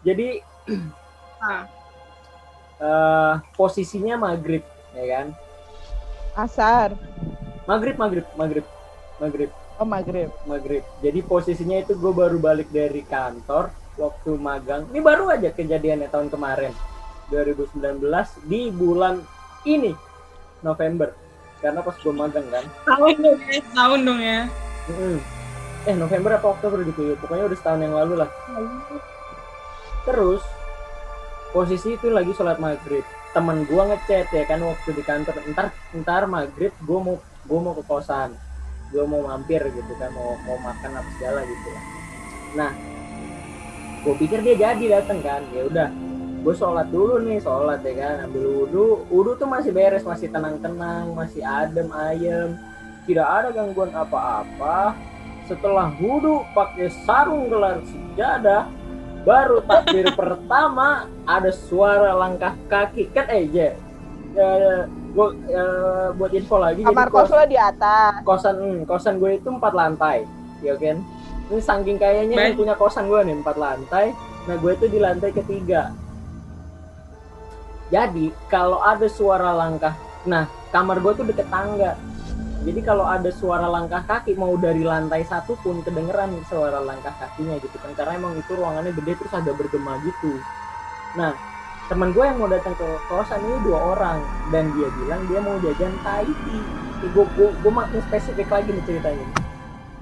[0.00, 0.28] Jadi
[2.84, 4.64] eh, posisinya maghrib
[4.96, 5.26] ya kan?
[6.38, 6.96] Asar.
[7.68, 8.66] maghrib maghrib maghrib
[9.20, 9.50] maghrib.
[9.80, 10.32] Oh maghrib.
[10.48, 10.84] maghrib.
[11.04, 14.88] Jadi posisinya itu gue baru balik dari kantor waktu magang.
[14.88, 16.72] Ini baru aja kejadiannya tahun kemarin
[17.28, 18.00] 2019
[18.48, 19.20] di bulan
[19.68, 19.92] ini
[20.64, 21.12] November
[21.60, 22.64] karena pas gue magang kan?
[22.88, 24.40] Tahun dong ya, tahun dong ya.
[25.88, 27.14] Eh November apa Oktober gitu ya?
[27.20, 28.28] Pokoknya udah setahun yang lalu lah.
[30.04, 30.42] Terus
[31.52, 33.04] posisi itu lagi sholat maghrib.
[33.30, 35.36] Teman gua ngechat ya kan waktu di kantor.
[35.54, 35.66] Ntar
[36.04, 37.16] ntar maghrib gua mau
[37.48, 38.36] gua mau ke kosan.
[38.90, 41.84] Gua mau mampir gitu kan mau mau makan apa segala gitu lah.
[42.56, 42.72] Nah
[44.02, 45.44] gua pikir dia jadi dateng kan.
[45.52, 45.88] Ya udah
[46.40, 48.86] gue sholat dulu nih sholat ya kan ambil wudhu.
[49.12, 52.56] Wudhu tuh masih beres masih tenang-tenang masih adem ayem.
[53.04, 54.96] Tidak ada gangguan apa-apa.
[55.44, 58.72] Setelah wudhu pakai sarung gelar sejadah
[59.20, 63.12] baru takbir pertama ada suara langkah kaki.
[63.12, 63.68] Kan eh ya,
[64.32, 64.50] ya,
[65.12, 65.64] gua ya,
[66.16, 68.24] buat info lagi Kamar kos- lo di atas.
[68.24, 70.24] kosan hmm, kosan gue itu empat lantai
[70.64, 71.04] ya kan?
[71.50, 74.14] Ini saking kayaknya punya kosan gue nih empat lantai.
[74.48, 75.92] Nah gue itu di lantai ketiga
[77.90, 81.98] jadi kalau ada suara langkah nah kamar gue tuh deket tangga.
[82.60, 87.56] Jadi kalau ada suara langkah kaki mau dari lantai satu pun kedengeran suara langkah kakinya
[87.56, 87.92] gitu kan.
[87.96, 90.38] Karena emang itu ruangannya gede terus agak bergema gitu.
[91.16, 91.32] Nah
[91.88, 94.20] teman gue yang mau datang ke kosan ini dua orang.
[94.52, 96.58] Dan dia bilang dia mau jajan Taiti
[97.00, 99.26] gue gue gue makin spesifik lagi nih ceritanya.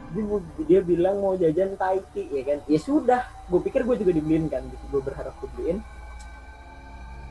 [0.08, 0.24] Dia,
[0.66, 2.58] dia bilang mau jajan Taiti ya kan?
[2.66, 4.84] Ya sudah gue pikir gue juga dibeliin kan gitu.
[4.98, 5.78] Gue berharap dibeliin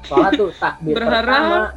[0.08, 1.72] soalnya tuh takbir pertama Berharap.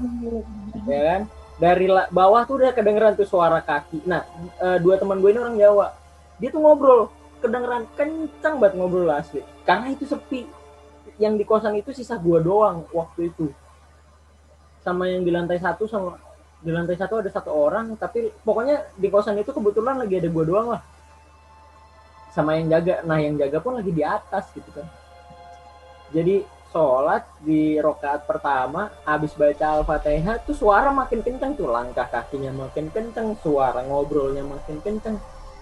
[0.87, 1.21] ya kan?
[1.61, 4.07] Dari bawah tuh udah kedengeran tuh suara kaki.
[4.09, 4.25] Nah
[4.63, 5.93] eh, dua teman gue ini orang Jawa.
[6.41, 9.43] Dia tuh ngobrol kedengeran kencang banget ngobrol asli.
[9.65, 10.47] Karena itu sepi.
[11.21, 13.53] Yang di kosan itu sisa gua doang waktu itu.
[14.81, 16.17] Sama yang di lantai satu sama
[16.61, 20.45] di lantai satu ada satu orang tapi pokoknya di kosan itu kebetulan lagi ada gua
[20.49, 20.83] doang lah.
[22.33, 23.05] Sama yang jaga.
[23.05, 24.89] Nah yang jaga pun lagi di atas gitu kan.
[26.17, 31.67] Jadi sholat di rokaat pertama habis baca al-fatihah tuh suara makin kenceng tuh.
[31.71, 35.19] Langkah kakinya makin kenceng suara ngobrolnya makin kenceng.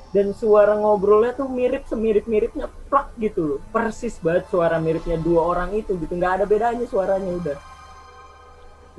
[0.09, 3.61] Dan suara ngobrolnya tuh mirip semirip miripnya plak gitu loh.
[3.73, 6.13] Persis banget suara miripnya dua orang itu gitu.
[6.17, 7.59] Nggak ada bedanya suaranya udah.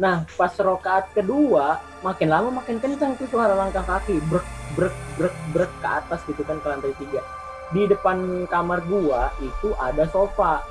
[0.01, 4.21] Nah pas rokaat kedua makin lama makin kenceng tuh suara langkah kaki.
[4.29, 4.45] Brek
[4.77, 7.21] brek brek brek ke atas gitu kan ke lantai tiga.
[7.69, 10.65] Di depan kamar gua itu ada sofa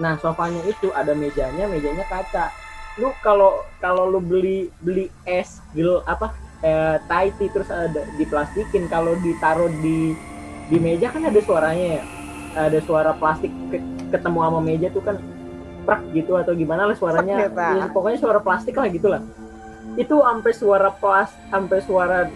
[0.00, 2.48] nah sofanya itu ada mejanya mejanya kaca.
[2.96, 6.32] Lu kalau kalau lu beli beli es gel apa
[6.64, 10.16] eh, Thai tea terus ada diplastikin kalau ditaruh di
[10.72, 12.04] di meja kan ada suaranya ya.
[12.50, 15.16] Ada suara plastik ke- ketemu sama meja tuh kan
[15.86, 17.46] prak gitu atau gimana lah suaranya.
[17.46, 19.22] Ya, Ya, pokoknya suara plastik lah gitulah
[19.98, 22.30] itu sampai suara plas sampai suara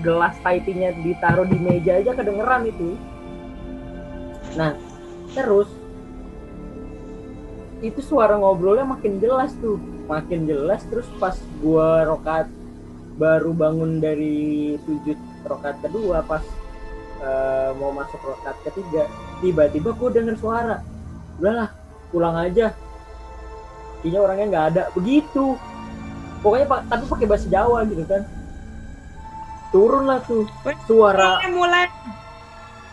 [0.00, 2.94] gelas Thai tea-nya ditaruh di meja aja kedengeran itu.
[4.54, 4.74] Nah
[5.34, 5.68] terus
[7.80, 9.80] itu suara ngobrolnya makin jelas tuh.
[10.08, 12.46] Makin jelas terus pas gua rokat
[13.16, 16.40] baru bangun dari sujud rokat kedua pas
[17.20, 19.08] eh, mau masuk rokat ketiga
[19.40, 20.76] tiba-tiba gua denger suara.
[21.40, 21.72] Udahlah
[22.12, 22.76] pulang aja.
[24.00, 24.82] Kayaknya orangnya nggak ada.
[24.92, 25.56] Begitu.
[26.40, 28.22] Pokoknya pak tapi pakai bahasa Jawa gitu kan.
[29.72, 30.44] Turun lah tuh.
[30.84, 31.86] Suara Mulai,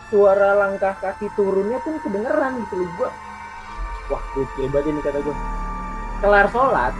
[0.08, 2.88] suara langkah kaki turunnya tuh kedengeran gitu loh.
[2.96, 3.10] Gua
[4.08, 5.36] wah gokil banget ini kata gua.
[6.18, 6.94] Kelar sholat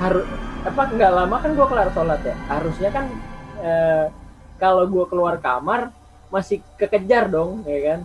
[0.00, 0.24] harus
[0.60, 2.36] apa nggak lama kan gua kelar sholat ya?
[2.50, 3.06] Harusnya kan
[3.62, 4.04] eh,
[4.58, 5.94] kalau gua keluar kamar
[6.28, 8.00] masih kekejar dong ya kan?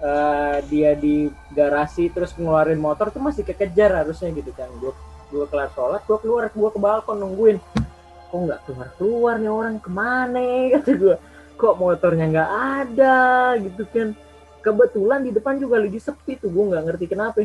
[0.00, 4.70] Eh, dia di garasi terus ngeluarin motor tuh masih kekejar harusnya gitu kan.
[4.78, 4.94] Gua
[5.30, 7.58] gua kelar sholat gua keluar gua ke balkon nungguin.
[8.30, 9.74] Kok nggak keluar keluar nih orang?
[9.82, 10.40] Ke mana
[10.78, 11.16] kata gua.
[11.60, 13.18] Kok motornya nggak ada
[13.60, 14.16] gitu kan
[14.60, 17.44] kebetulan di depan juga lagi sepi tuh gue nggak ngerti kenapa.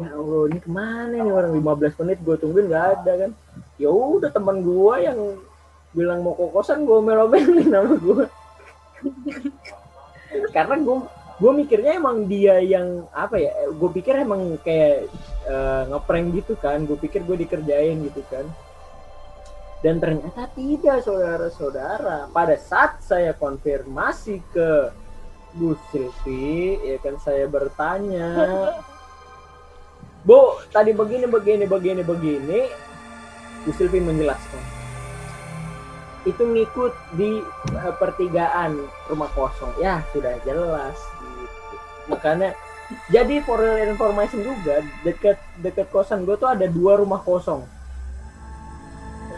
[0.00, 1.52] Ya allah ini ke mana nih orang?
[1.56, 3.30] 15 menit gue tungguin nggak ada kan?
[3.76, 5.18] Ya udah teman gue yang
[5.90, 8.24] bilang mau kokosan gue melomelin sama gue
[10.54, 10.96] karena gue
[11.40, 15.08] gue mikirnya emang dia yang apa ya gue pikir emang kayak
[15.48, 16.84] eh, ngeprank gitu kan.
[16.84, 18.44] Gue pikir gue dikerjain gitu kan.
[19.80, 22.28] Dan ternyata tidak saudara-saudara.
[22.28, 24.92] Pada saat saya konfirmasi ke
[25.50, 28.30] Bu Silvi ya kan saya bertanya.
[30.22, 32.60] Bu tadi begini begini begini begini.
[33.66, 34.62] Bu Silvi menjelaskan.
[36.22, 37.42] Itu ngikut di
[37.74, 38.78] eh, pertigaan
[39.10, 39.74] rumah kosong.
[39.82, 41.76] Ya sudah jelas gitu.
[42.14, 42.54] Makanya
[43.10, 47.66] jadi for your information juga deket deket kosan gue tuh ada dua rumah kosong.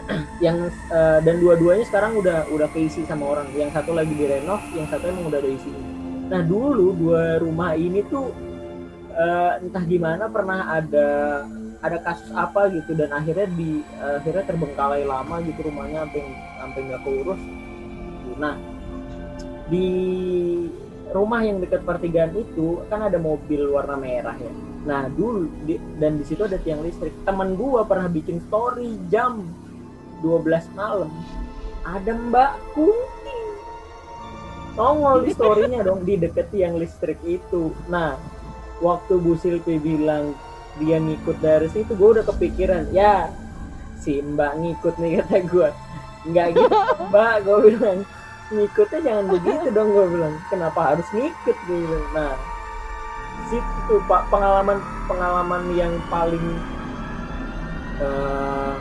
[0.45, 3.49] Yang eh, dan dua-duanya sekarang udah udah keisi sama orang.
[3.57, 6.02] Yang satu lagi direnov yang satu emang udah ada isinya
[6.33, 8.33] nah dulu dua rumah ini tuh
[9.13, 11.09] eh, entah gimana pernah ada
[11.83, 12.95] ada kasus apa gitu.
[12.97, 16.21] Dan akhirnya di akhirnya terbengkalai lama gitu rumahnya sampai
[16.57, 17.41] sampai nggak keurus.
[18.39, 18.55] Nah
[19.67, 19.87] di
[21.13, 24.53] rumah yang dekat pertigaan itu kan ada mobil warna merah ya.
[24.87, 27.13] Nah dulu di- dan di situ ada tiang listrik.
[27.27, 29.45] Teman gua pernah bikin story jam
[30.23, 31.11] 12 malam.
[31.83, 33.22] Ada mbak kunti
[34.73, 37.73] nongol di storynya dong di deket tiang listrik itu.
[37.89, 38.17] Nah
[38.81, 40.33] waktu Bu Silvi bilang
[40.81, 43.29] dia ngikut dari situ gue udah kepikiran ya
[44.01, 45.69] si mbak ngikut nih kata gue
[46.33, 46.77] nggak gitu
[47.09, 47.99] mbak gue bilang.
[48.53, 50.33] Ngikutnya jangan begitu dong gue bilang.
[50.49, 51.57] Kenapa harus ngikut?
[51.69, 52.33] gue nah
[53.49, 56.45] situ pak pengalaman pengalaman yang paling
[58.01, 58.73] eh,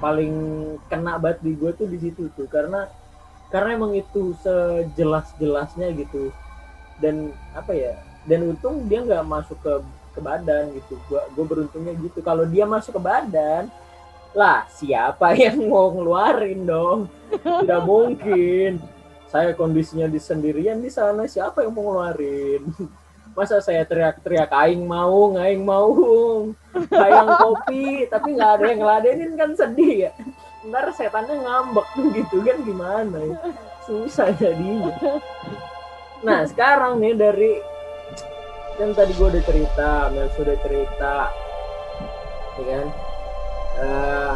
[0.00, 0.34] paling
[0.88, 2.48] kena banget di gue tuh di situ tuh.
[2.48, 2.84] Karena
[3.50, 6.30] karena emang itu sejelas jelasnya gitu.
[7.02, 9.74] Dan apa ya dan untung dia nggak masuk ke
[10.14, 10.94] ke badan gitu.
[11.10, 12.22] Gua gue beruntungnya gitu.
[12.22, 13.66] Kalau dia masuk ke badan
[14.30, 17.00] lah siapa yang mau ngeluarin dong?
[17.34, 18.78] Tidak mungkin.
[19.30, 22.62] Saya kondisinya di sendirian di sana siapa yang mau ngeluarin?
[23.38, 25.90] Masa saya teriak-teriak aing mau aing mau.
[26.90, 30.12] Sayang kopi tapi nggak ada yang ngeladenin kan sedih ya
[30.62, 33.36] ntar setannya ngambek gitu kan gimana ya
[33.82, 34.92] susah jadinya
[36.20, 37.52] nah sekarang nih dari
[38.76, 41.14] kan tadi gue udah cerita Mel sudah cerita
[42.56, 42.86] ya kan
[43.80, 44.34] Eh,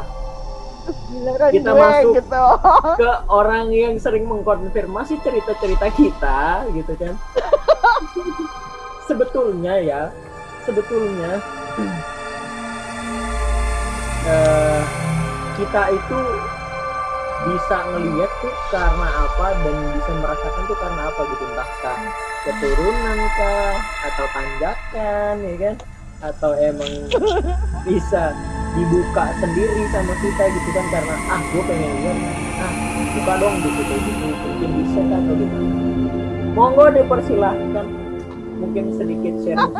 [1.10, 2.12] Giliran Kita gue masuk.
[2.16, 2.44] gitu.
[3.02, 6.40] ke orang yang sering mengkonfirmasi cerita-cerita kita
[6.72, 7.12] gitu kan
[9.08, 10.02] sebetulnya ya
[10.62, 11.44] sebetulnya
[14.24, 14.80] eh,
[15.54, 16.18] kita itu
[17.44, 21.44] bisa ngelihat tuh karena apa dan bisa merasakan tuh karena apa gitu.
[21.52, 21.98] Entah
[22.44, 23.76] keturunan kah
[24.08, 25.74] atau tanjakan ya kan?
[26.24, 26.92] Atau emang
[27.84, 28.32] bisa
[28.74, 30.86] dibuka sendiri sama kita gitu kan?
[30.88, 32.18] Karena ah gue pengen lihat.
[32.58, 32.72] Ah
[33.14, 34.24] buka dong gitu kayak gitu.
[34.32, 35.68] Mungkin bisa kan atau gimana
[36.54, 37.86] monggo dipersilahkan.
[38.62, 39.74] Mungkin sedikit sharing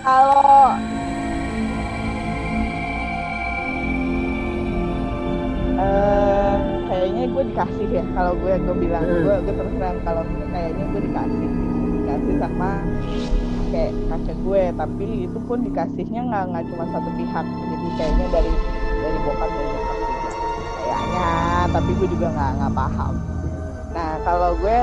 [0.00, 0.72] kalau
[7.40, 9.00] gue dikasih ya kalau gue gue bilang.
[9.00, 9.24] Hmm.
[9.24, 10.22] gue gue terus terang kalau
[10.52, 11.48] kayaknya gue dikasih
[11.96, 12.70] dikasih sama
[13.72, 17.46] kayak kakek gue tapi itu pun dikasihnya nggak nggak cuma satu pihak.
[17.48, 18.52] Jadi kayaknya dari
[19.00, 20.30] dari bokap dan nyokap juga
[20.76, 21.30] kayaknya
[21.72, 23.14] tapi gue juga nggak nggak paham.
[23.96, 24.78] Nah kalau gue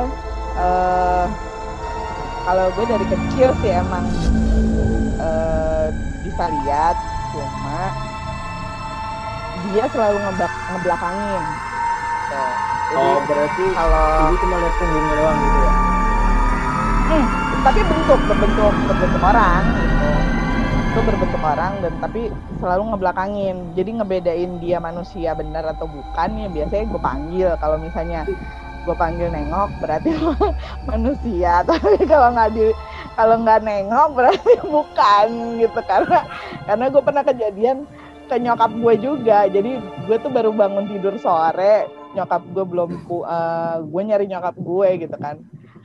[0.58, 1.26] eh
[2.42, 4.06] kalau gue dari kecil sih emang
[5.22, 5.88] eh,
[6.26, 6.98] bisa lihat
[7.38, 7.94] cuma
[9.70, 10.18] dia selalu
[10.74, 11.46] ngebelakangin
[12.88, 15.74] Jadi, oh berarti kalau ibu cuma lihat punggungnya doang gitu ya?
[17.08, 17.26] Hmm,
[17.64, 20.12] tapi bentuk berbentuk berbentuk orang gitu.
[20.92, 23.56] Itu berbentuk orang dan tapi selalu ngebelakangin.
[23.76, 27.50] Jadi ngebedain dia manusia benar atau bukan ya biasanya gue panggil.
[27.60, 28.24] Kalau misalnya
[28.88, 30.12] gue panggil nengok berarti
[30.92, 31.64] manusia.
[31.68, 32.72] Tapi kalau nggak di
[33.20, 35.28] kalau nggak nengok berarti bukan
[35.60, 35.80] gitu.
[35.84, 36.20] Karena
[36.64, 37.78] karena gue pernah kejadian
[38.28, 39.48] ke nyokap gue juga.
[39.48, 44.56] Jadi gue tuh baru bangun tidur sore nyokap gue belum pu- eh, gue nyari nyokap
[44.56, 45.36] gue gitu kan.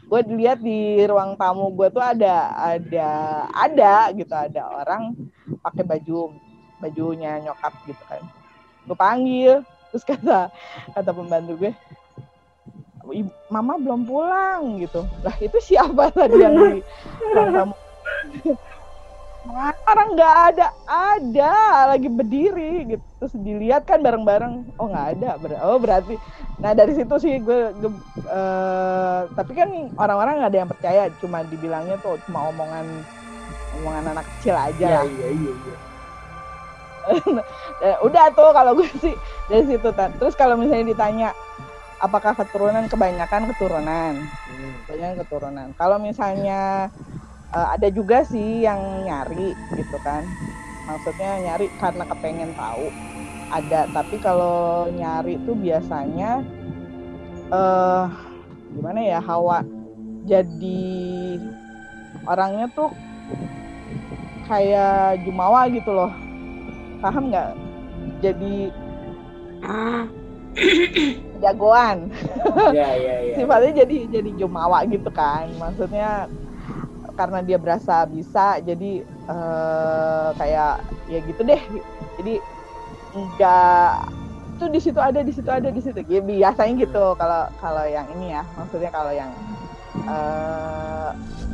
[0.06, 3.10] Gue lihat di ruang tamu gue tuh ada ada
[3.48, 5.16] ada gitu ada orang
[5.60, 6.36] pakai baju
[6.76, 8.22] bajunya nyokap gitu kan.
[8.84, 10.48] Gue panggil terus kata
[10.92, 11.72] kata pembantu gue
[13.02, 15.04] "Ibu- mama belum pulang gitu.
[15.20, 16.80] Lah itu siapa tadi yang di
[17.34, 17.74] ruang tamu?
[17.74, 18.71] "Mana
[19.44, 21.52] orang nggak ada ada
[21.88, 26.14] lagi berdiri gitu terus dilihat kan bareng-bareng oh nggak ada Ber- oh berarti
[26.56, 29.66] nah dari situ sih gue, gue- eh, tapi kan
[29.98, 32.86] orang-orang nggak ada yang percaya cuma dibilangnya tuh cuma omongan
[33.80, 35.06] omongan anak kecil aja iya lah.
[35.08, 35.76] iya iya iya
[37.82, 39.18] Eh, udah tuh kalau gue sih
[39.50, 40.14] dari situ Tan.
[40.22, 41.28] terus kalau misalnya ditanya
[41.98, 44.74] apakah keturunan kebanyakan keturunan Hmm.
[44.86, 46.94] kebanyakan keturunan kalau misalnya
[47.52, 50.26] eh, ada juga sih yang nyari gitu kan.
[50.88, 52.90] Maksudnya nyari karena kepengen tahu.
[53.52, 56.40] Ada tapi kalau nyari tuh biasanya
[57.52, 58.04] eh
[58.72, 59.60] gimana ya hawa
[60.24, 61.36] jadi
[62.24, 62.88] orangnya tuh
[64.48, 66.12] kayak jumawa gitu loh.
[67.04, 67.50] Paham nggak?
[68.24, 68.72] Jadi
[71.42, 72.10] jagoan.
[72.72, 75.50] Iya iya iya sifatnya jadi jadi jumawa gitu kan.
[75.58, 76.30] Maksudnya
[77.12, 80.74] karena dia berasa bisa jadi eh, kayak
[81.08, 81.62] ya gitu deh.
[82.18, 82.34] Jadi
[83.12, 83.92] enggak
[84.52, 86.00] itu di situ ada di situ ada di situ.
[86.06, 88.42] Ya, biasanya gitu kalau kalau yang ini ya.
[88.56, 89.32] Maksudnya kalau yang
[89.96, 91.10] eh,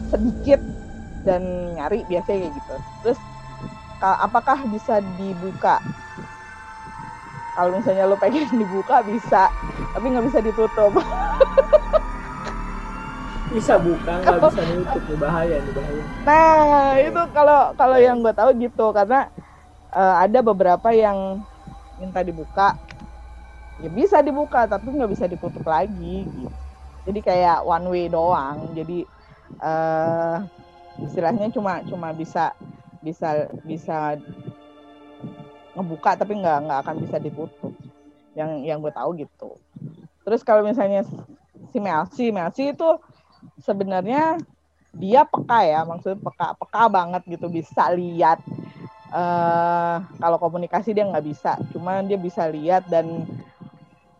[0.08, 0.60] sedikit
[1.26, 2.74] dan nyari biasanya kayak gitu.
[3.04, 3.18] Terus
[3.98, 5.82] ka- apakah bisa dibuka?
[7.58, 9.50] Kalau misalnya lo pengen dibuka bisa.
[9.90, 10.94] Tapi nggak bisa ditutup
[13.48, 18.34] bisa buka nggak bisa nutup nih bahaya nih bahaya Nah, itu kalau kalau yang gue
[18.36, 19.32] tahu gitu karena
[19.96, 21.40] eh, ada beberapa yang
[21.96, 22.76] minta dibuka.
[23.80, 26.52] Ya bisa dibuka tapi nggak bisa ditutup lagi gitu.
[27.08, 28.76] Jadi kayak one way doang.
[28.76, 29.08] Jadi
[29.64, 30.36] eh
[31.00, 32.52] istilahnya cuma cuma bisa
[33.00, 34.18] bisa bisa
[35.72, 37.72] ngebuka tapi nggak nggak akan bisa ditutup.
[38.36, 39.56] Yang yang gue tahu gitu.
[40.28, 41.08] Terus kalau misalnya
[41.72, 42.88] si Melsi, Melsi itu
[43.60, 44.38] sebenarnya
[44.96, 48.40] dia peka ya maksudnya peka peka banget gitu bisa lihat
[49.08, 53.24] eh kalau komunikasi dia nggak bisa cuma dia bisa lihat dan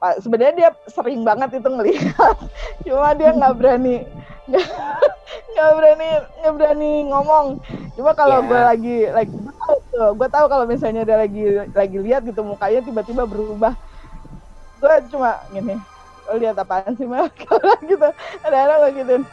[0.01, 2.37] pa- sebenarnya dia sering banget itu ngelihat
[2.87, 4.07] cuma dia nggak berani
[5.53, 6.09] nggak berani
[6.41, 7.47] nggak berani ngomong
[7.99, 8.49] cuma kalau Ya.
[8.49, 9.35] gue lagi lagi
[9.99, 13.75] gue tahu kalau misalnya dia lagi lagi lihat gitu mukanya tiba-tiba berubah
[14.79, 15.83] gue cuma gini
[16.29, 17.27] lo lihat apaan sih Mel?
[17.43, 18.09] Kalau gitu
[18.45, 19.25] ada-ada lo gitu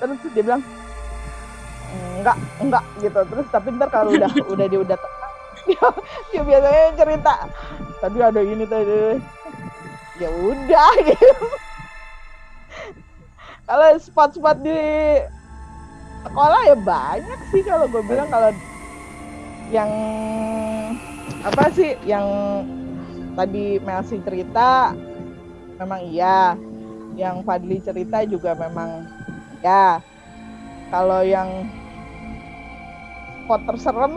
[0.00, 0.62] terus dia bilang
[2.20, 3.20] enggak enggak gitu.
[3.20, 5.34] Terus tapi ntar kalau udah udah dia udah tenang,
[5.68, 5.88] dia,
[6.32, 7.34] dia biasanya cerita
[8.00, 9.00] tadi ada ini tadi.
[10.20, 11.46] Ya udah gitu.
[13.68, 14.80] Kalau spot-spot di
[16.26, 18.50] sekolah ya banyak sih kalau gue bilang kalau
[19.70, 19.88] yang
[21.40, 22.26] apa sih yang
[23.38, 24.92] tadi Melsi cerita
[25.80, 26.54] memang iya
[27.16, 29.08] yang Fadli cerita juga memang
[29.64, 29.98] ya
[30.92, 31.66] kalau yang
[33.44, 34.14] spot terserem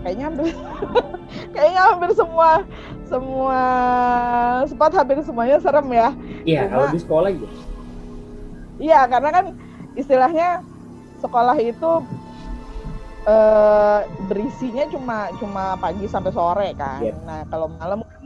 [0.00, 0.46] kayaknya hampir
[1.54, 2.50] kayaknya hampir semua
[3.10, 3.62] semua
[4.70, 6.08] spot hampir semuanya serem ya
[6.46, 7.46] iya kalau di sekolah gitu
[8.76, 9.44] Iya, karena kan
[9.96, 10.60] istilahnya
[11.24, 11.90] sekolah itu
[13.26, 17.02] eh berisinya cuma cuma pagi sampai sore kan.
[17.02, 17.16] Yep.
[17.26, 18.22] Nah, kalau malam kan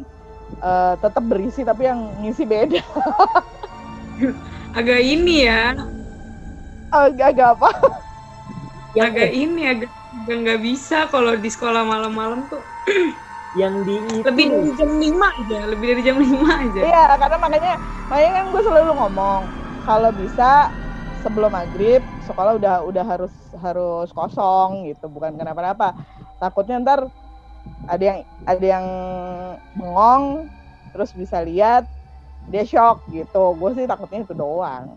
[0.61, 2.82] eh, tetap berisi tapi yang ngisi beda.
[4.78, 5.74] Agak ini ya,
[6.90, 7.70] Agak-agak apa?
[8.94, 12.62] Yang agak ini agak agak nggak bisa kalau di sekolah malam-malam tuh
[13.61, 16.80] yang di itu lebih dari jam 5 aja, lebih dari jam 5 aja.
[16.82, 17.74] Iya, karena makanya
[18.11, 19.40] makanya kan gue selalu ngomong
[19.86, 20.50] kalau bisa
[21.22, 25.94] sebelum maghrib sekolah udah udah harus harus kosong gitu, bukan kenapa-napa.
[26.38, 27.11] Takutnya ntar
[27.86, 28.86] ada yang ada yang
[29.72, 30.24] bengong
[30.92, 31.86] terus bisa lihat
[32.48, 33.54] dia shock gitu.
[33.54, 34.96] Gue sih takutnya itu doang.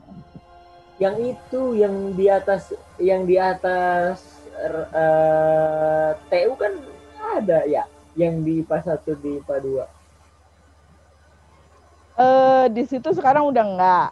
[1.02, 2.70] yang itu yang di atas
[3.02, 4.22] yang di atas
[4.54, 6.70] er, eh, TU kan
[7.34, 9.90] ada ya yang di IPA 1 di IPA 2
[12.14, 14.10] Eh di situ sekarang udah enggak.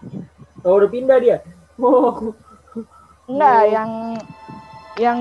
[0.65, 1.37] oh udah pindah dia
[1.77, 2.33] oh
[3.29, 3.69] Enggak, Oh.
[3.69, 3.91] yang
[4.97, 5.19] yang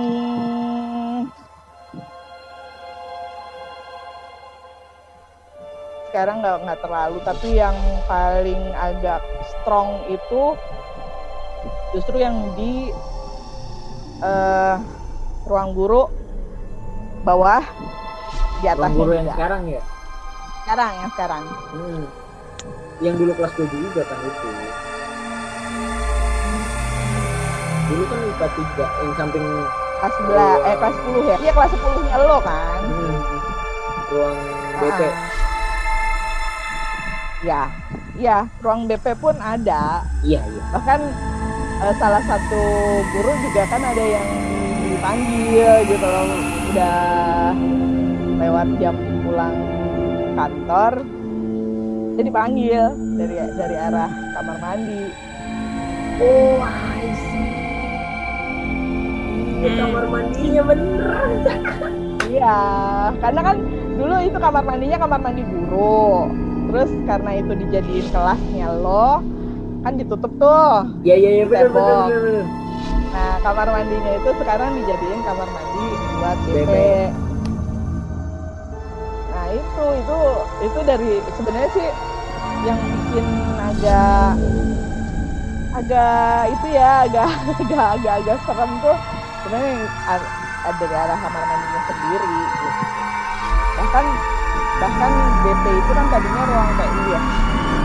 [6.11, 7.19] sekarang nggak nggak terlalu.
[7.23, 10.59] Tapi yang paling agak strong itu
[11.95, 12.91] justru yang di
[14.21, 14.77] eh,
[15.47, 16.11] ruang guru
[17.23, 17.63] bawah
[18.61, 19.35] di ruang atasnya guru yang juga.
[19.39, 19.83] sekarang ya?
[20.61, 21.43] Sekarang yang sekarang.
[21.73, 22.05] Hmm.
[23.01, 24.49] yang dulu kelas 7 juga kan itu.
[27.89, 28.47] Dulu kan IPA
[28.77, 29.47] 3 yang samping
[30.01, 31.37] kelas 11 eh kelas 10 ya?
[31.41, 32.81] Iya kelas 10 nya lo kan.
[32.85, 33.17] Hmm,
[34.13, 34.37] ruang
[34.85, 35.30] BP Ah.
[37.41, 37.73] Ya
[38.21, 40.05] ya ruang BP pun ada.
[40.21, 40.63] Iya iya.
[40.77, 41.01] Bahkan
[41.85, 42.63] eh, salah satu
[43.17, 44.29] guru juga kan ada yang
[44.91, 46.25] dipanggil gitu loh.
[46.71, 47.53] Udah
[48.41, 49.57] lewat jam pulang
[50.37, 50.93] kantor
[52.17, 52.85] jadi dipanggil
[53.17, 55.05] dari dari arah kamar mandi.
[56.21, 57.49] Oh I see.
[59.61, 59.77] Ini Hmm.
[59.77, 61.31] kamar mandinya beneran
[62.31, 62.61] iya
[63.21, 63.57] karena kan
[63.99, 66.33] dulu itu kamar mandinya kamar mandi guru
[66.69, 69.25] terus karena itu dijadiin kelasnya lo
[69.81, 72.45] kan ditutup tuh iya iya iya bener, bener.
[73.11, 75.83] Nah, kamar mandinya itu sekarang dijadiin kamar mandi
[76.21, 76.75] buat BP.
[79.31, 80.19] Nah, itu itu
[80.63, 81.89] itu dari sebenarnya sih
[82.67, 83.27] yang bikin
[83.59, 84.37] agak
[85.71, 87.27] agak itu ya agak
[87.63, 88.97] agak agak agak serem tuh
[89.43, 90.31] sebenarnya yang a-
[90.67, 92.69] a- dari arah kamar mandinya sendiri gitu.
[93.79, 94.07] bahkan
[94.81, 95.13] bahkan
[95.45, 97.23] BP itu kan tadinya ruang TU ya.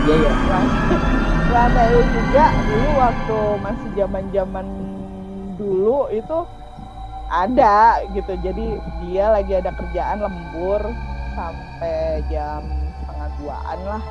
[0.08, 0.32] Iya iya.
[0.48, 0.66] Ruang,
[1.52, 4.66] ruang TU juga dulu waktu masih zaman zaman
[5.60, 6.38] dulu itu
[7.28, 8.32] ada gitu.
[8.40, 8.66] Jadi
[9.06, 10.80] dia lagi ada kerjaan lembur
[11.36, 12.64] sampai jam
[13.04, 14.02] setengah duaan lah.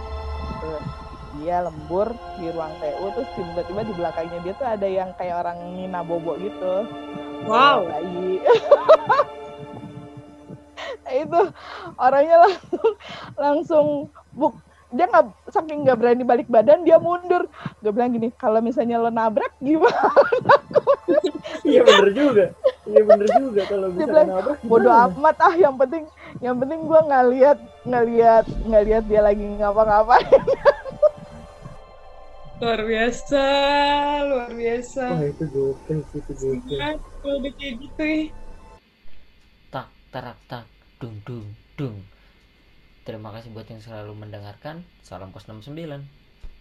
[0.46, 0.74] Gitu.
[1.36, 5.58] dia lembur di ruang TU terus tiba-tiba di belakangnya dia tuh ada yang kayak orang
[5.76, 6.88] Nina Bobo gitu.
[7.44, 7.92] Wow.
[7.92, 8.40] bayi
[11.08, 11.40] itu
[11.98, 12.92] orangnya langsung
[13.36, 13.86] langsung
[14.34, 14.54] buk
[14.96, 17.50] dia nggak saking nggak berani balik badan dia mundur.
[17.84, 20.10] Gue bilang gini kalau misalnya lo nabrak gimana?
[21.66, 22.46] Iya bener juga.
[22.86, 24.58] Iya bener juga kalau Dia bisa bilang, nabrak.
[24.64, 26.06] Bodoh amat ah yang penting
[26.40, 30.30] yang penting gue nggak lihat nggak lihat nggak lihat dia lagi ngapa-ngapain.
[32.56, 33.44] Luar biasa,
[34.26, 35.04] luar biasa.
[35.12, 36.32] wah itu gokil sih itu
[37.20, 38.24] Kalau udah kayak gitu ya.
[39.70, 40.64] tak tarak tak
[41.06, 41.46] dung dung
[41.78, 41.98] dung.
[43.06, 44.82] Terima kasih buat yang selalu mendengarkan.
[45.06, 46.25] Salam kos 69